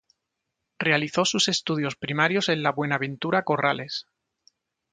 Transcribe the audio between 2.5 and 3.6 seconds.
la Buenaventura